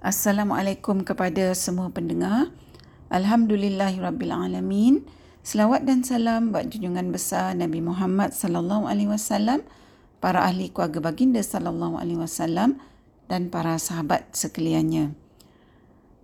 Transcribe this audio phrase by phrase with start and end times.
[0.00, 2.48] Assalamualaikum kepada semua pendengar.
[3.12, 5.04] Alhamdulillahirabbilalamin.
[5.44, 9.60] Selawat dan salam buat junjungan besar Nabi Muhammad sallallahu alaihi wasallam,
[10.16, 12.80] para ahli keluarga baginda sallallahu alaihi wasallam
[13.28, 15.12] dan para sahabat sekaliannya.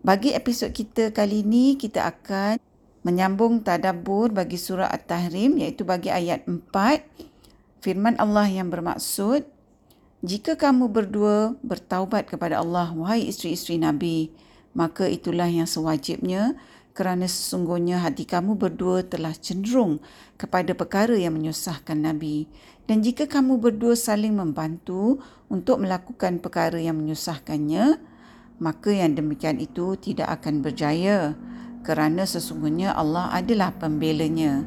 [0.01, 2.57] Bagi episod kita kali ini, kita akan
[3.05, 9.45] menyambung tadabbur bagi surah At-Tahrim iaitu bagi ayat 4 firman Allah yang bermaksud
[10.25, 14.33] jika kamu berdua bertaubat kepada Allah, wahai isteri-isteri Nabi,
[14.73, 16.57] maka itulah yang sewajibnya
[16.97, 20.01] kerana sesungguhnya hati kamu berdua telah cenderung
[20.41, 22.49] kepada perkara yang menyusahkan Nabi.
[22.89, 25.21] Dan jika kamu berdua saling membantu
[25.53, 28.01] untuk melakukan perkara yang menyusahkannya,
[28.57, 31.37] maka yang demikian itu tidak akan berjaya
[31.85, 34.65] kerana sesungguhnya Allah adalah pembelanya.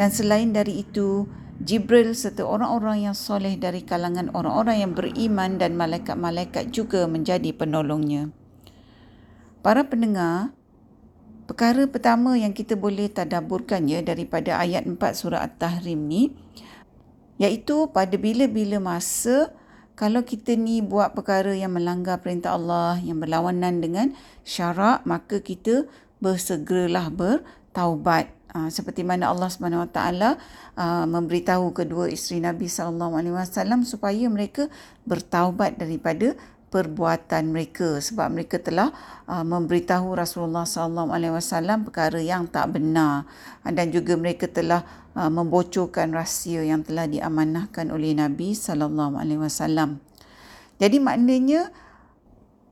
[0.00, 5.72] Dan selain dari itu, Jibril serta orang-orang yang soleh dari kalangan orang-orang yang beriman dan
[5.72, 8.28] malaikat-malaikat juga menjadi penolongnya.
[9.64, 10.52] Para pendengar,
[11.48, 16.36] perkara pertama yang kita boleh tadaburkan ya daripada ayat 4 surah At-Tahrim ni
[17.40, 19.56] iaitu pada bila-bila masa
[19.96, 24.12] kalau kita ni buat perkara yang melanggar perintah Allah yang berlawanan dengan
[24.44, 25.88] syarak maka kita
[26.20, 30.30] bersegeralah bertaubat Uh, seperti mana Allah Subhanahu Wa Taala
[30.80, 34.72] uh, memberitahu kedua isteri Nabi sallallahu alaihi wasallam supaya mereka
[35.04, 36.32] bertaubat daripada
[36.72, 38.96] perbuatan mereka sebab mereka telah
[39.28, 43.28] uh, memberitahu Rasulullah sallallahu alaihi wasallam perkara yang tak benar
[43.60, 50.00] dan juga mereka telah uh, membocorkan rahsia yang telah diamanahkan oleh Nabi sallallahu alaihi wasallam.
[50.80, 51.68] Jadi maknanya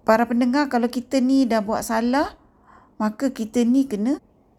[0.09, 2.33] para pendengar kalau kita ni dah buat salah
[2.97, 4.17] maka kita ni kena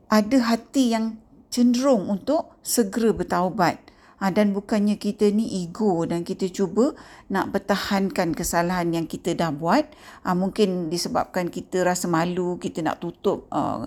[0.09, 1.17] ada hati yang
[1.49, 3.79] cenderung untuk segera bertaubat.
[4.15, 6.95] Ha, dan bukannya kita ni ego dan kita cuba
[7.27, 9.91] nak pertahankan kesalahan yang kita dah buat.
[10.23, 13.83] Ha, mungkin disebabkan kita rasa malu, kita nak tutup uh,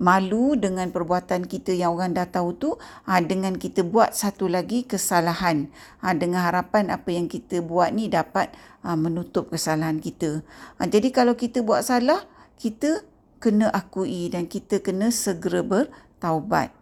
[0.00, 2.70] malu dengan perbuatan kita yang orang dah tahu tu
[3.08, 5.68] ha, dengan kita buat satu lagi kesalahan.
[6.00, 10.40] Ha, dengan harapan apa yang kita buat ni dapat ha, menutup kesalahan kita.
[10.80, 12.24] Ha, jadi kalau kita buat salah,
[12.56, 13.04] kita
[13.38, 16.72] kena akui dan kita kena segera bertaubat.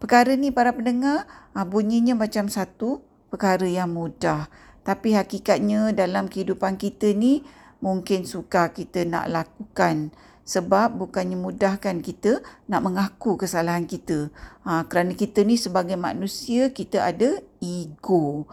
[0.00, 4.48] Perkara ni para pendengar ah, bunyinya macam satu perkara yang mudah.
[4.80, 7.44] Tapi hakikatnya dalam kehidupan kita ni
[7.84, 10.12] mungkin suka kita nak lakukan.
[10.50, 14.34] Sebab bukannya mudahkan kita nak mengaku kesalahan kita.
[14.66, 18.50] Ha, kerana kita ni sebagai manusia kita ada ego.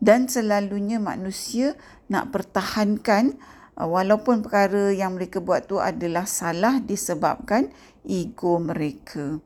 [0.00, 1.76] Dan selalunya manusia
[2.08, 3.36] nak pertahankan
[3.78, 7.74] walaupun perkara yang mereka buat tu adalah salah disebabkan
[8.06, 9.42] ego mereka.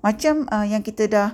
[0.00, 1.28] Macam uh, yang kita dah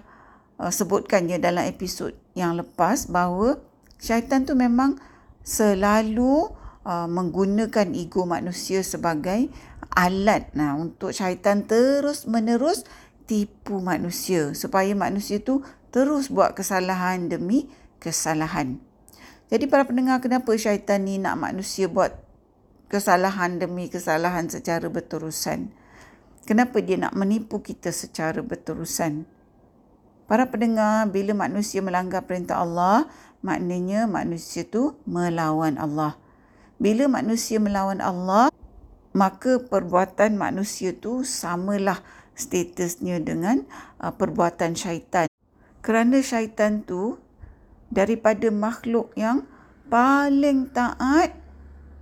[0.58, 3.62] uh, sebutkan ya dalam episod yang lepas bahawa
[4.02, 4.98] syaitan tu memang
[5.46, 6.50] selalu
[6.84, 9.48] uh, menggunakan ego manusia sebagai
[9.96, 12.84] alat nah untuk syaitan terus menerus
[13.24, 17.68] tipu manusia supaya manusia tu terus buat kesalahan demi
[17.98, 18.87] kesalahan.
[19.48, 22.12] Jadi para pendengar kenapa syaitan ni nak manusia buat
[22.92, 25.72] kesalahan demi kesalahan secara berterusan?
[26.44, 29.28] Kenapa dia nak menipu kita secara berterusan?
[30.28, 33.08] Para pendengar, bila manusia melanggar perintah Allah,
[33.40, 36.20] maknanya manusia tu melawan Allah.
[36.76, 38.52] Bila manusia melawan Allah,
[39.16, 42.04] maka perbuatan manusia tu samalah
[42.36, 43.64] statusnya dengan
[44.04, 45.32] uh, perbuatan syaitan.
[45.80, 47.16] Kerana syaitan tu
[47.88, 49.48] daripada makhluk yang
[49.88, 51.32] paling taat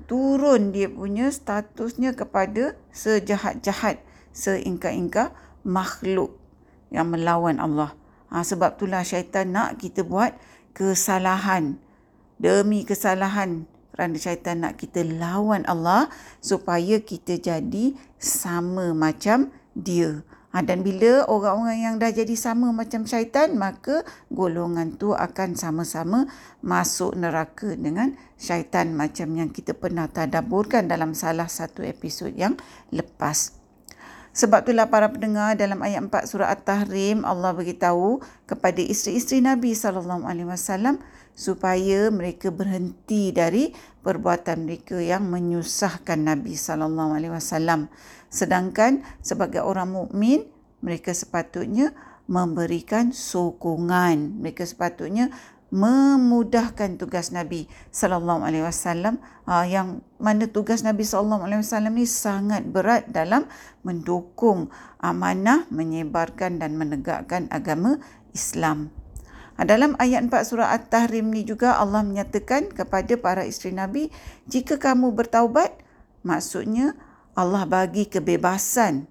[0.07, 5.35] turun dia punya statusnya kepada sejahat-jahat seingka-ingka
[5.67, 6.39] makhluk
[6.95, 7.95] yang melawan Allah.
[8.31, 10.35] Ha, sebab itulah syaitan nak kita buat
[10.75, 11.79] kesalahan.
[12.37, 13.67] Demi kesalahan
[13.97, 16.13] kerana syaitan nak kita lawan Allah
[16.45, 20.21] supaya kita jadi sama macam dia.
[20.57, 26.33] Ha, dan bila orang-orang yang dah jadi sama macam syaitan, maka golongan tu akan sama-sama
[26.65, 32.57] masuk neraka dengan syaitan macam yang kita pernah tadaburkan dalam salah satu episod yang
[32.89, 33.53] lepas.
[34.33, 40.25] Sebab itulah para pendengar dalam ayat 4 surah At-Tahrim Allah beritahu kepada isteri-isteri Nabi sallallahu
[40.25, 41.05] alaihi wasallam
[41.37, 47.93] supaya mereka berhenti dari perbuatan mereka yang menyusahkan Nabi sallallahu alaihi wasallam.
[48.33, 50.49] Sedangkan sebagai orang mukmin
[50.81, 51.93] mereka sepatutnya
[52.25, 54.41] memberikan sokongan.
[54.41, 55.31] Mereka sepatutnya
[55.69, 62.07] memudahkan tugas Nabi sallallahu alaihi wasallam ah, yang mana tugas Nabi sallallahu alaihi wasallam ni
[62.07, 63.51] sangat berat dalam
[63.83, 64.71] mendukung
[65.03, 67.99] amanah menyebarkan dan menegakkan agama
[68.31, 68.95] Islam.
[69.57, 74.13] Ah, dalam ayat 4 surah At-Tahrim ni juga Allah menyatakan kepada para isteri Nabi,
[74.45, 75.73] jika kamu bertaubat,
[76.21, 76.93] maksudnya
[77.33, 79.09] Allah bagi kebebasan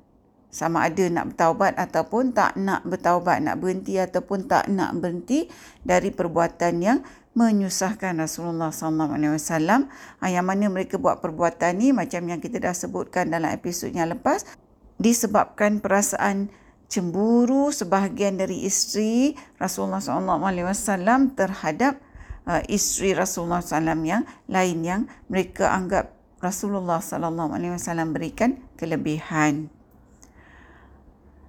[0.56, 5.52] sama ada nak bertaubat ataupun tak nak bertaubat, nak berhenti ataupun tak nak berhenti
[5.84, 7.04] dari perbuatan yang
[7.36, 9.92] menyusahkan Rasulullah sallallahu alaihi wasallam.
[10.24, 14.48] Yang mana mereka buat perbuatan ni macam yang kita dah sebutkan dalam episod yang lepas
[14.96, 16.48] disebabkan perasaan
[16.88, 21.98] cemburu sebahagian dari isteri Rasulullah sallallahu alaihi wasallam terhadap
[22.46, 29.74] uh, isteri Rasulullah sallam yang lain yang mereka anggap Rasulullah sallallahu alaihi wasallam berikan kelebihan.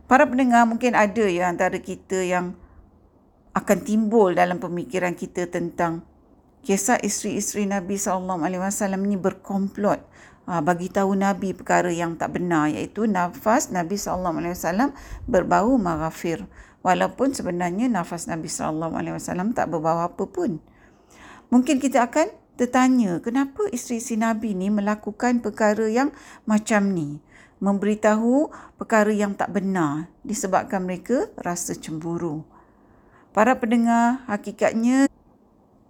[0.07, 2.55] Para pendengar mungkin ada ya antara kita yang
[3.57, 6.05] akan timbul dalam pemikiran kita tentang
[6.67, 10.03] kisah isteri-isteri Nabi sallallahu alaihi wasallam ni berkomplot
[10.51, 14.91] uh, bagi tahu Nabi perkara yang tak benar iaitu nafas Nabi sallallahu alaihi wasallam
[15.31, 16.43] berbau maghfir
[16.83, 20.59] walaupun sebenarnya nafas Nabi sallallahu alaihi wasallam tak berbau apa pun.
[21.55, 26.11] Mungkin kita akan tertanya kenapa isteri-isteri Nabi ni melakukan perkara yang
[26.51, 27.23] macam ni
[27.63, 32.45] memberitahu perkara yang tak benar disebabkan mereka rasa cemburu.
[33.33, 35.13] Para pendengar, hakikatnya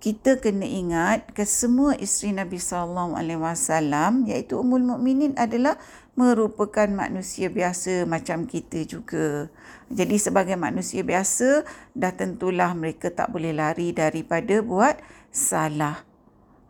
[0.07, 5.83] kita kena ingat ke semua isteri Nabi sallallahu alaihi wasallam iaitu Ummul Mukminin adalah
[6.15, 9.51] merupakan manusia biasa macam kita juga.
[9.91, 11.67] Jadi sebagai manusia biasa
[11.99, 14.95] dah tentulah mereka tak boleh lari daripada buat
[15.35, 16.07] salah.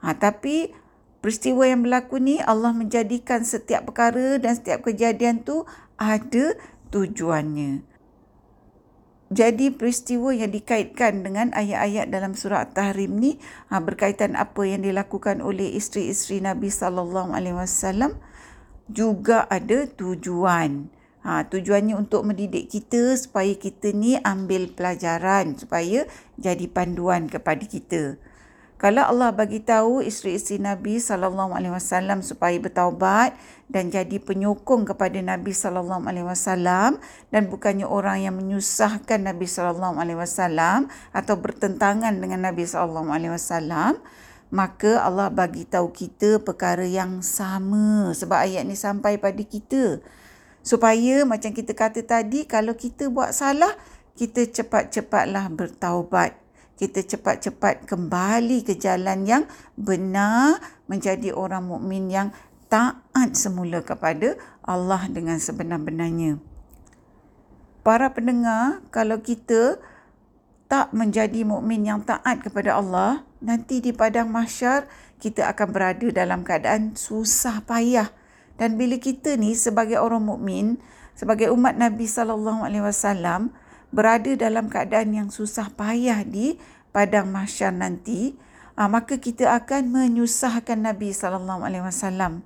[0.00, 0.72] Ha, tapi
[1.20, 5.68] peristiwa yang berlaku ni Allah menjadikan setiap perkara dan setiap kejadian tu
[6.00, 6.56] ada
[6.88, 7.84] tujuannya.
[9.26, 15.42] Jadi peristiwa yang dikaitkan dengan ayat-ayat dalam surah At-Tahrim ni ha, berkaitan apa yang dilakukan
[15.42, 18.22] oleh isteri-isteri Nabi sallallahu alaihi wasallam
[18.86, 20.94] juga ada tujuan.
[21.26, 26.06] Ha, tujuannya untuk mendidik kita supaya kita ni ambil pelajaran supaya
[26.38, 28.14] jadi panduan kepada kita.
[28.76, 33.32] Kalau Allah bagi tahu isteri-isteri Nabi sallallahu alaihi wasallam supaya bertaubat
[33.72, 37.00] dan jadi penyokong kepada Nabi sallallahu alaihi wasallam
[37.32, 43.32] dan bukannya orang yang menyusahkan Nabi sallallahu alaihi wasallam atau bertentangan dengan Nabi sallallahu alaihi
[43.32, 43.96] wasallam
[44.52, 49.98] maka Allah bagi tahu kita perkara yang sama sebab ayat ni sampai pada kita.
[50.60, 53.72] Supaya macam kita kata tadi kalau kita buat salah
[54.18, 56.45] kita cepat-cepatlah bertaubat
[56.76, 59.44] kita cepat-cepat kembali ke jalan yang
[59.80, 62.28] benar menjadi orang mukmin yang
[62.68, 66.36] taat semula kepada Allah dengan sebenar-benarnya.
[67.80, 69.78] Para pendengar, kalau kita
[70.66, 74.90] tak menjadi mukmin yang taat kepada Allah, nanti di padang mahsyar
[75.22, 78.10] kita akan berada dalam keadaan susah payah.
[78.58, 80.82] Dan bila kita ni sebagai orang mukmin,
[81.14, 83.54] sebagai umat Nabi sallallahu alaihi wasallam,
[83.96, 86.60] berada dalam keadaan yang susah payah di
[86.92, 88.36] padang mahsyar nanti,
[88.76, 92.44] uh, maka kita akan menyusahkan Nabi sallallahu alaihi wasallam.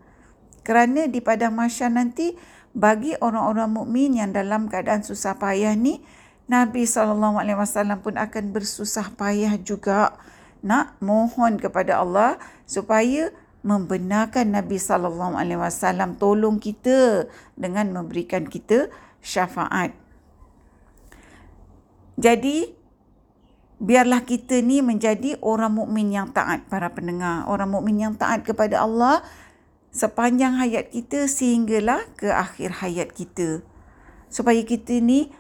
[0.62, 2.38] Kerana di padang mahsyar nanti
[2.70, 5.99] bagi orang-orang mukmin yang dalam keadaan susah payah ni,
[6.47, 10.14] Nabi sallallahu alaihi wasallam pun akan bersusah payah juga
[10.62, 13.35] nak mohon kepada Allah supaya
[13.67, 17.26] membenarkan Nabi sallallahu alaihi wasallam tolong kita
[17.58, 18.88] dengan memberikan kita
[19.20, 20.00] syafaat.
[22.20, 22.69] Jadi
[23.81, 28.84] biarlah kita ni menjadi orang mukmin yang taat para pendengar, orang mukmin yang taat kepada
[28.84, 29.25] Allah
[29.88, 33.65] sepanjang hayat kita sehinggalah ke akhir hayat kita.
[34.29, 35.32] Supaya kita ni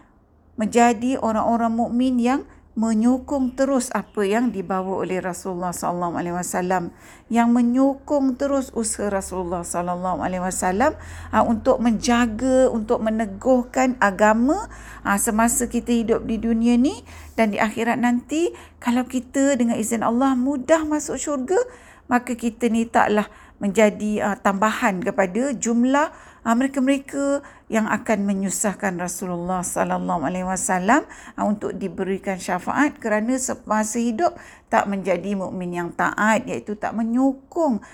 [0.56, 2.48] menjadi orang-orang mukmin yang
[2.80, 6.96] menyokong terus apa yang dibawa oleh Rasulullah sallallahu alaihi wasallam
[7.28, 10.96] yang menyokong terus usaha Rasulullah sallallahu alaihi wasallam
[11.28, 14.64] ah, untuk menjaga untuk meneguhkan agama
[15.04, 17.04] ah, semasa kita hidup di dunia ni
[17.36, 18.48] dan di akhirat nanti
[18.80, 21.60] kalau kita dengan izin Allah mudah masuk syurga
[22.08, 23.28] maka kita ni taklah
[23.60, 26.10] menjadi uh, tambahan kepada jumlah
[26.44, 31.04] mereka-mereka yang akan menyusahkan Rasulullah sallallahu alaihi wasallam
[31.36, 34.34] uh, untuk diberikan syafaat kerana semasa hidup
[34.72, 37.84] tak menjadi mukmin yang taat iaitu tak menyokong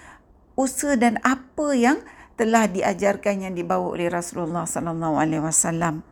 [0.54, 1.98] usaha dan apa yang
[2.36, 6.04] telah diajarkan yang dibawa oleh Rasulullah sallallahu alaihi wasallam.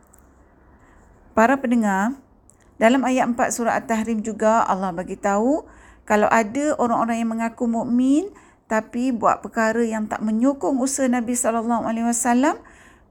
[1.37, 2.17] Para pendengar,
[2.75, 5.63] dalam ayat 4 surah At-Tahrim juga Allah bagi tahu
[6.03, 8.29] kalau ada orang-orang yang mengaku mukmin
[8.65, 12.57] tapi buat perkara yang tak menyokong usaha Nabi sallallahu alaihi wasallam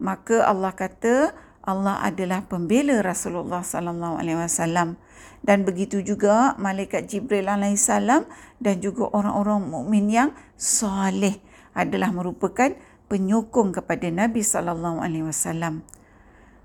[0.03, 1.31] maka Allah kata
[1.65, 4.99] Allah adalah pembela Rasulullah sallallahu alaihi wasallam
[5.45, 8.25] dan begitu juga malaikat Jibril alaihi salam
[8.65, 11.37] dan juga orang-orang mukmin yang soleh
[11.77, 12.73] adalah merupakan
[13.13, 15.85] penyokong kepada Nabi sallallahu alaihi wasallam.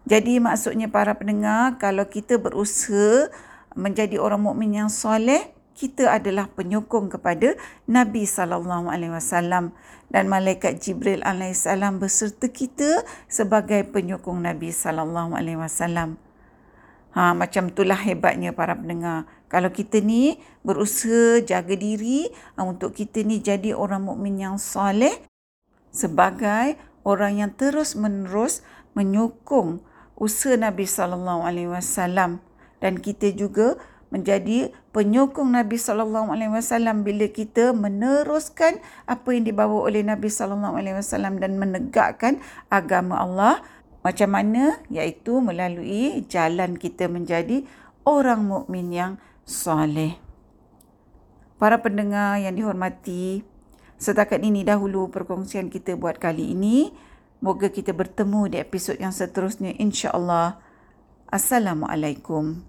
[0.08, 3.27] Jadi maksudnya para pendengar kalau kita berusaha
[3.75, 7.55] menjadi orang mukmin yang soleh kita adalah penyokong kepada
[7.88, 9.71] Nabi sallallahu alaihi wasallam
[10.12, 16.19] dan malaikat Jibril alaihissalam beserta kita sebagai penyokong Nabi sallallahu alaihi wasallam.
[17.15, 19.24] Ha macam itulah hebatnya para pendengar.
[19.48, 22.27] Kalau kita ni berusaha jaga diri
[22.59, 25.15] ha, untuk kita ni jadi orang mukmin yang soleh
[25.95, 26.75] sebagai
[27.07, 28.62] orang yang terus menerus
[29.00, 29.79] menyokong
[30.19, 32.43] usaha Nabi sallallahu alaihi wasallam
[32.83, 33.79] dan kita juga
[34.10, 40.75] menjadi penyokong Nabi sallallahu alaihi wasallam bila kita meneruskan apa yang dibawa oleh Nabi sallallahu
[40.75, 42.42] alaihi wasallam dan menegakkan
[42.74, 43.62] agama Allah
[44.01, 47.68] macam mana iaitu melalui jalan kita menjadi
[48.08, 49.12] orang mukmin yang
[49.46, 50.18] soleh.
[51.60, 53.44] Para pendengar yang dihormati,
[54.00, 56.96] setakat ini dahulu perkongsian kita buat kali ini.
[57.44, 60.60] Moga kita bertemu di episod yang seterusnya insya-Allah.
[61.28, 62.69] Assalamualaikum.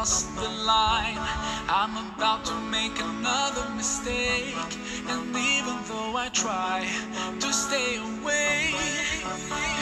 [0.00, 1.18] and the line.
[1.68, 4.56] I'm about to make another mistake.
[5.08, 6.88] And even though I try
[7.38, 8.72] to stay away,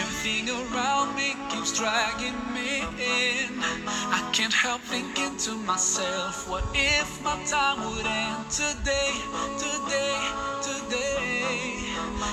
[0.03, 3.63] everything around me keeps dragging me in.
[4.11, 9.15] I can't help thinking to myself, what if my time would end today,
[9.63, 10.19] today,
[10.67, 11.79] today?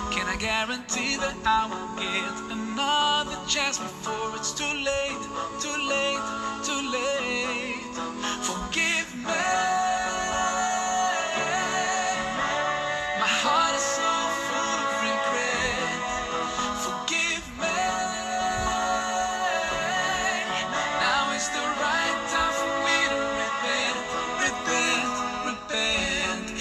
[0.10, 5.24] Can I guarantee that I will get another chance before it's too late,
[5.62, 6.05] too late,